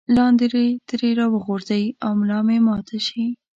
[0.17, 0.45] لاندې
[0.89, 3.25] ترې راوغورځئ او ملا مو ماته شي.